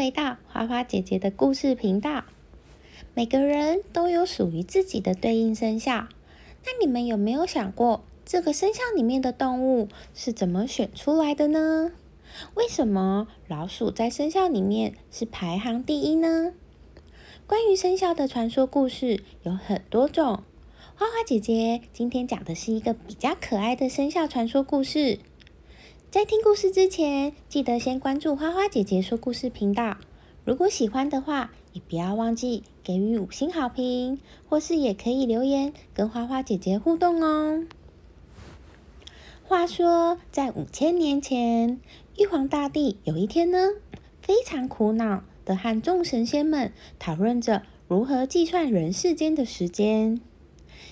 [0.00, 2.24] 回到花花姐姐的故事频道。
[3.12, 6.08] 每个人都有属于自己的对应生肖，
[6.64, 11.92] 那你们有没有想过，这个生肖里面的动物是怎么选出来的呢？
[12.54, 16.54] 为什么老鼠在生肖里面是排行第一呢？
[17.46, 20.42] 关于生肖的传说故事有很多种，
[20.94, 25.18] 花花姐姐今天讲的是一个比较可爱的生肖传说故事。
[26.10, 29.96] 在听故事之前，记得先关注花花姐姐说故事频道。
[30.44, 37.64] 如果喜欢的话，也不要忘记给予五星好评，或是也可以留言跟花花姐姐互动哦。
[39.44, 41.78] 话说，在五千年前，
[42.18, 43.68] 玉皇大帝有一天呢，
[44.20, 50.20] 非常苦恼的和众神仙们讨论着如何计算人世间的时间。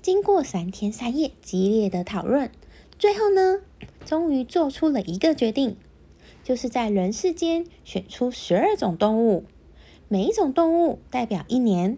[0.00, 2.52] 经过三天三夜激烈的讨论，
[3.00, 3.60] 最后呢，
[4.04, 5.78] 终于做出了一个决定，
[6.44, 9.46] 就是在人世间选出十二种动物，
[10.08, 11.96] 每一种动物代表一年，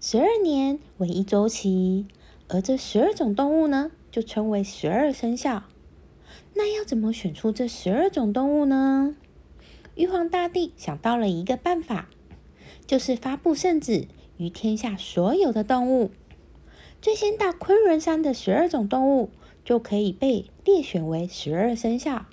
[0.00, 2.06] 十二年为一周期，
[2.48, 5.64] 而这十二种动物呢，就称为十二生肖。
[6.54, 9.14] 那要怎么选出这十二种动物呢？
[9.94, 12.08] 玉皇大帝想到了一个办法，
[12.86, 16.10] 就是发布圣旨于天下所有的动物，
[17.02, 19.28] 最先到昆仑山的十二种动物。
[19.64, 22.26] 就可以被列选为十二生肖，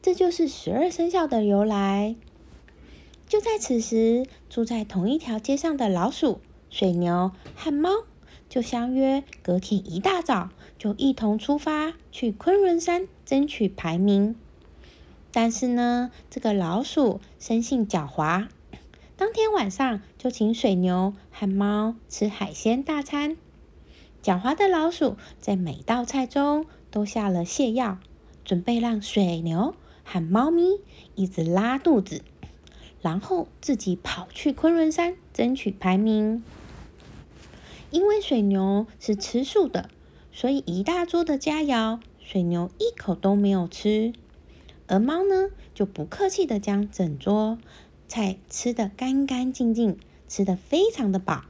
[0.00, 2.16] 这就是十二生肖的由来。
[3.28, 6.40] 就在此时，住在同一条街上的老鼠、
[6.70, 7.90] 水牛和猫
[8.48, 14.36] 就相约，隔天一大早就一同出发去昆仑山争取排名。
[15.32, 18.46] 但是呢，这个老鼠生性狡猾，
[19.16, 23.36] 当天晚上就请水牛和猫吃海鲜大餐。
[24.26, 27.98] 狡猾的老鼠在每道菜中都下了泻药，
[28.44, 30.80] 准备让水牛和猫咪
[31.14, 32.22] 一直拉肚子，
[33.00, 36.42] 然后自己跑去昆仑山争取排名。
[37.92, 39.88] 因为水牛是吃素的，
[40.32, 44.12] 所以一大桌的佳肴，水牛一口都没有吃，
[44.88, 47.58] 而猫呢就不客气的将整桌
[48.08, 51.44] 菜吃得干干净净，吃得非常的饱。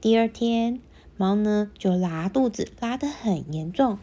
[0.00, 0.80] 第二天。
[1.16, 3.98] 猫呢就拉肚子，拉得很严重，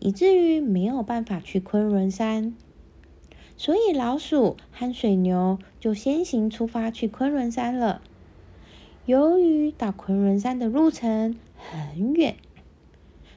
[0.00, 2.54] 以至于没有办法去昆仑山。
[3.56, 8.00] 所以老鼠和水牛就先行出发去昆仑山了。
[9.04, 12.36] 由于到昆仑山的路程很远，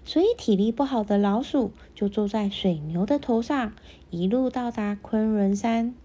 [0.03, 3.73] 所以体力不好的老鼠就坐在水牛的头上，
[4.09, 5.95] 一路到达昆仑山。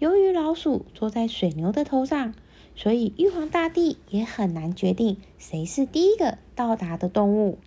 [0.00, 2.34] 由于老鼠坐在水牛的头上，
[2.76, 7.58] 所以玉皇大帝也很难决定谁是第一个到达的动物。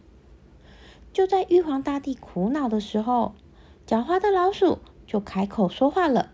[1.14, 3.34] 就在玉皇大帝苦恼的时候，
[3.88, 6.30] 狡猾的老鼠就开口说话了：“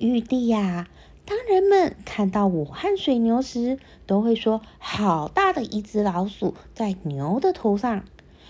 [0.00, 0.88] 玉帝呀，
[1.24, 8.04] 当人们看到我和水牛时，都会说好大的一只老鼠在牛的头上，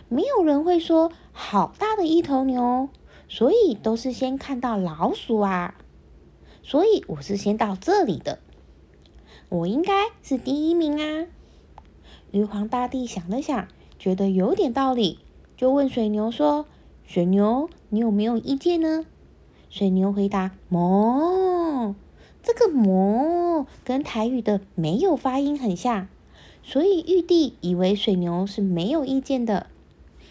[0.09, 2.89] 没有人会说好大的一头牛，
[3.29, 5.75] 所以都是先看到老鼠啊。
[6.63, 8.39] 所以我是先到这里的。”
[9.51, 9.93] 我应该
[10.23, 11.27] 是第一名啊！
[12.33, 15.21] 玉皇大帝想了想，觉得有点道理，
[15.57, 16.67] 就问水牛说
[17.07, 19.07] ：“水牛，你有没有意见呢？”
[19.71, 21.95] 水牛回答：“哞。”
[22.43, 26.09] 这个“哞”跟台语的没有发音很像，
[26.63, 29.67] 所以玉帝以为水牛是没有意见的。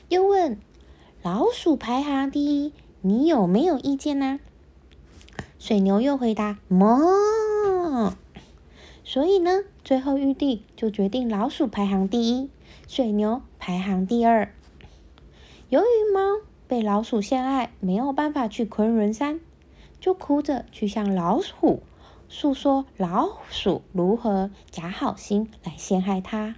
[0.10, 0.60] 又问
[1.24, 4.40] ：“老鼠排行第一，你有没有意见呢？”
[5.58, 8.14] 水牛又回答：“哞。”
[9.08, 12.50] 所以呢，最后玉帝就决定老鼠排行第一，
[12.90, 14.54] 水牛排行第二。
[15.70, 19.40] 由于猫被老鼠陷害，没有办法去昆仑山，
[20.02, 21.84] 就哭着去向老虎
[22.28, 26.56] 诉说老鼠如何假好心来陷害它，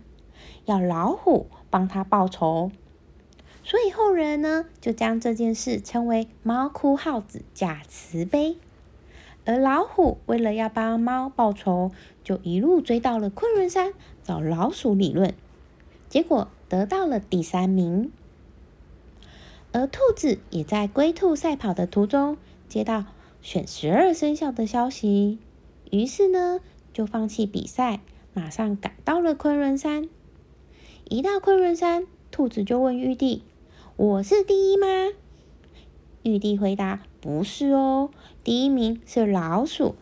[0.66, 2.72] 要老虎帮他报仇。
[3.64, 8.58] 所以后人呢，就将这件事称为“猫哭耗子假慈悲”。
[9.50, 11.90] 而老虎为了要帮猫报仇，
[12.24, 15.34] 就一路追到了昆仑山找老鼠理论，
[16.08, 18.12] 结果得到了第三名。
[19.72, 22.38] 而兔子也在龟兔赛跑的途中
[22.68, 23.06] 接到
[23.42, 25.40] 选十二生肖的消息，
[25.90, 26.60] 于是呢
[26.94, 28.02] 就放弃比赛，
[28.36, 30.08] 马上赶到了昆仑山。
[31.06, 33.42] 一到昆仑山，兔子就问玉帝
[33.98, 34.86] ：“我是第一吗？”
[36.22, 38.10] 玉帝回答：“不是哦，
[38.44, 39.96] 第一名是老鼠。”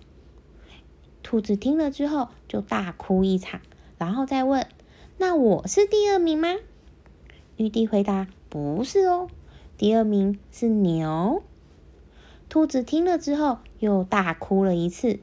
[1.24, 3.60] 兔子听了之后就大哭一场，
[3.98, 4.66] 然后再问
[5.18, 6.56] ：“那我是第二名吗？”
[7.58, 9.28] 玉帝回答：“不是哦，
[9.78, 11.44] 第二名是牛。”
[12.48, 15.20] 兔子听了之后又大哭了一次，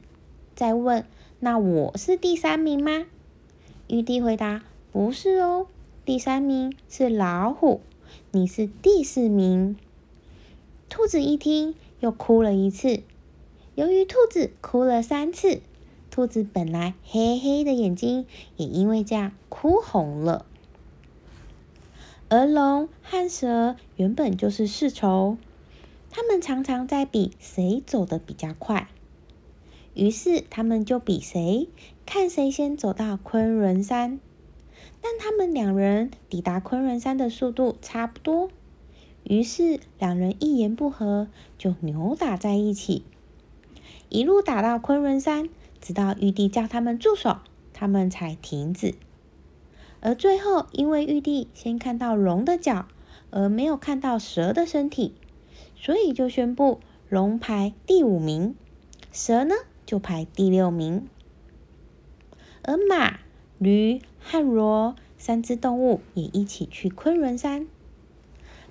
[0.53, 1.05] 再问
[1.39, 3.05] ：“那我是第三名吗？”
[3.87, 5.65] 玉帝回答：“不是哦，
[6.05, 7.81] 第三名是老虎，
[8.31, 9.75] 你是第四名。”
[10.89, 13.01] 兔子一听，又哭了一次。
[13.75, 15.61] 由于兔子哭了三次，
[16.09, 20.45] 兔子本来黑黑的眼睛也因为这样哭红了。
[22.29, 25.37] 而龙和蛇原本就是世仇，
[26.09, 28.87] 他们常常在比谁走得比较快。
[29.93, 31.67] 于是他们就比谁
[32.05, 34.19] 看谁先走到昆仑山。
[35.01, 38.49] 但他们两人抵达昆仑山的速度差不多。
[39.27, 41.27] 于是两人一言不合
[41.57, 43.03] 就扭打在一起，
[44.09, 45.49] 一路打到昆仑山，
[45.81, 47.37] 直到玉帝叫他们住手，
[47.73, 48.93] 他们才停止。
[49.99, 52.85] 而最后，因为玉帝先看到龙的脚，
[53.31, 55.15] 而没有看到蛇的身体，
[55.75, 56.79] 所以就宣布
[57.09, 58.53] 龙排第五名，
[59.11, 59.55] 蛇呢
[59.87, 61.07] 就排第六名。
[62.61, 63.21] 而马、
[63.57, 67.67] 驴和骡三只动物也一起去昆仑山，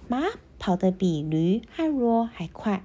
[0.06, 0.22] 马。
[0.64, 2.82] 跑得比驴和骡还快，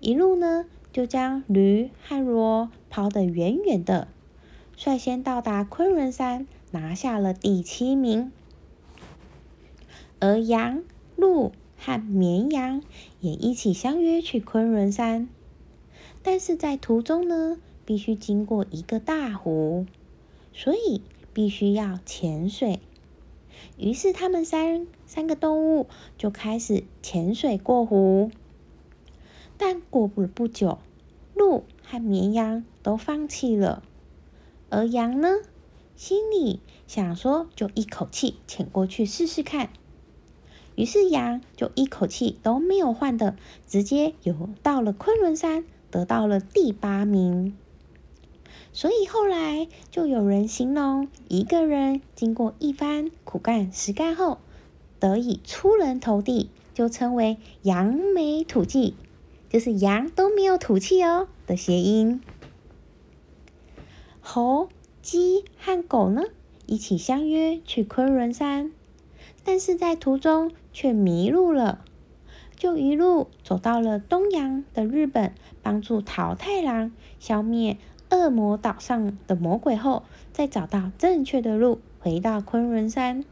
[0.00, 0.64] 一路呢
[0.94, 4.08] 就将驴和骡抛得远远的，
[4.78, 8.32] 率先到达昆仑山，拿下了第七名。
[10.20, 10.82] 而羊、
[11.14, 12.82] 鹿和绵羊
[13.20, 15.28] 也一起相约去昆仑山，
[16.22, 19.84] 但是在途中呢，必须经过一个大湖，
[20.54, 21.02] 所以
[21.34, 22.80] 必须要潜水。
[23.76, 28.30] 于是，他们三三个动物就开始潜水过湖。
[29.58, 30.78] 但过不了不久，
[31.34, 33.82] 鹿和绵羊都放弃了，
[34.70, 35.28] 而羊呢，
[35.96, 39.68] 心里想说，就一口气潜过去试试看。
[40.76, 43.36] 于是，羊就一口气都没有换的，
[43.68, 47.54] 直接游到了昆仑山，得到了第八名。
[48.72, 54.38] 所以后来就有人形容，一个人经过一番苦干实干后，
[55.02, 58.94] 得以出人头地，就称为“扬眉吐气”，
[59.50, 62.20] 就是羊都没有吐气哦的谐音。
[64.20, 64.68] 猴、
[65.02, 66.22] 鸡和狗呢，
[66.66, 68.70] 一起相约去昆仑山，
[69.42, 71.84] 但是在途中却迷路了，
[72.54, 75.34] 就一路走到了东洋的日本，
[75.64, 77.76] 帮助桃太郎消灭。
[78.10, 83.24] 恶魔岛上的魔鬼后，再找到正确的路，回到昆仑山。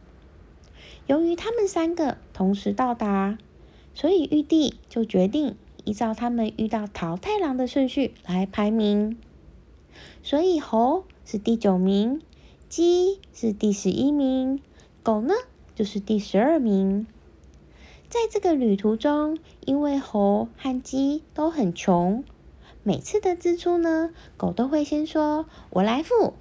[1.10, 3.36] 由于他们三个同时到达，
[3.94, 9.18] 所以玉帝就决定依照他们遇到桃太郎的顺序来排名。
[10.22, 12.22] 所以猴是第九名，
[12.68, 14.60] 鸡是第十一名，
[15.02, 15.34] 狗呢
[15.74, 17.08] 就是第十二名。
[18.08, 19.36] 在这个旅途中，
[19.66, 22.22] 因为猴和鸡都很穷。
[22.84, 26.34] 每次的支出呢，狗都会先说“我来付”，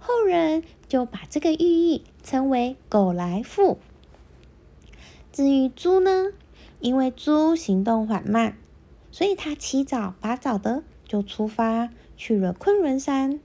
[0.00, 3.76] 后人就把这个寓意称为“狗来付”。
[5.40, 6.26] 至于猪呢，
[6.80, 8.58] 因为猪行动缓慢，
[9.10, 13.40] 所以它起早八早的就出发去了昆仑山。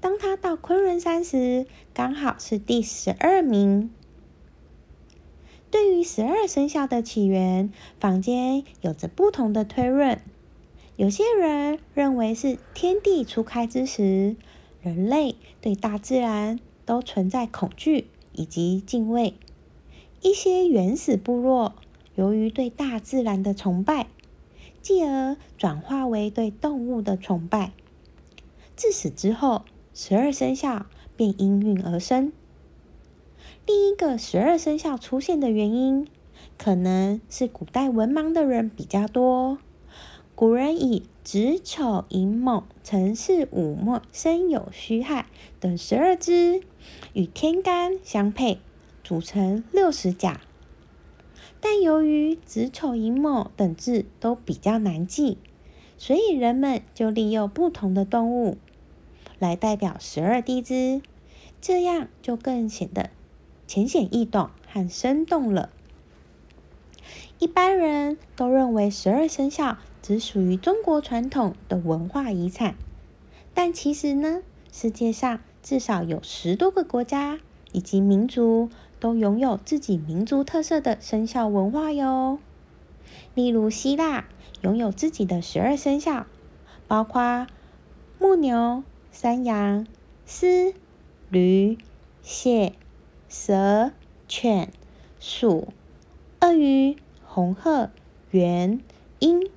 [0.00, 1.64] 当他到昆仑山时，
[1.94, 3.88] 刚好是第十二名。
[5.70, 10.20] 对于十二生肖的起源，坊间有着不同的推论。
[10.96, 14.34] 有些人认为是天地初开之时，
[14.80, 19.34] 人类对大自然都存在恐惧以及敬畏。
[20.22, 21.74] 一些原始部落
[22.14, 24.06] 由于对大自然的崇拜，
[24.80, 27.72] 继而转化为对动物的崇拜。
[28.76, 30.86] 自此之后，十二生肖
[31.16, 32.32] 便应运而生。
[33.66, 36.06] 另一个十二生肖出现的原因，
[36.56, 39.58] 可能是古代文盲的人比较多。
[40.36, 45.26] 古人以子丑寅卯辰巳午未申酉戌亥
[45.58, 46.62] 等十二支
[47.12, 48.58] 与天干相配，
[49.02, 50.40] 组成六十甲。
[51.60, 55.38] 但由于子丑寅卯等字都比较难记，
[55.96, 58.58] 所以人们就利用不同的动物
[59.38, 61.00] 来代表十二地支，
[61.60, 63.10] 这样就更显得
[63.68, 65.70] 浅显易懂和生动了。
[67.38, 72.74] 一般人都认为十二生肖只属于中国传统的文化遗产，
[73.54, 74.42] 但其实呢，
[74.72, 77.38] 世界上至少有十多个国家
[77.72, 78.68] 以及民族
[79.02, 82.38] 都拥有自己民族特色的生肖文化哟。
[83.34, 84.26] 例如，希腊
[84.60, 86.24] 拥有自己的十二生肖，
[86.86, 87.48] 包括
[88.20, 89.88] 木牛、山羊、
[90.24, 90.72] 狮、
[91.30, 91.76] 驴、
[92.22, 92.74] 蟹、
[93.28, 93.90] 蛇、
[94.28, 94.70] 犬、
[95.18, 95.72] 鼠、
[96.40, 96.96] 鳄鱼。
[97.24, 97.88] 红鹤、
[98.30, 98.78] 猿、
[99.18, 99.48] 鹰，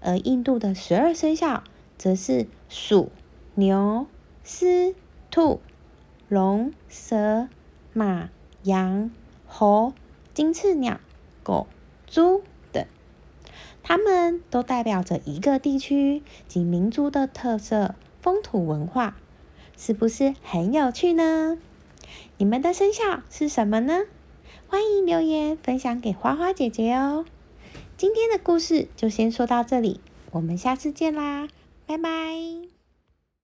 [0.00, 1.64] 而印度的十二生肖
[1.98, 3.10] 则是鼠、
[3.56, 4.06] 牛、
[4.44, 4.94] 狮、
[5.32, 5.60] 兔、
[6.28, 7.48] 龙、蛇、
[7.92, 8.30] 马、
[8.66, 9.12] 羊、
[9.46, 9.92] 猴、
[10.34, 10.98] 金翅鸟、
[11.44, 11.68] 狗、
[12.06, 12.42] 猪
[12.72, 12.84] 等，
[13.84, 19.16] 它们都代表着一个地区及民族的特色风土文化，
[19.76, 21.56] 是不是很有趣呢？
[22.38, 24.02] 你们的生肖是什么呢？
[24.68, 27.24] 欢迎留言分享给花花姐姐哦！
[27.96, 30.00] 今天的故事就先说到这里，
[30.32, 31.48] 我们下次见啦，
[31.86, 32.75] 拜拜。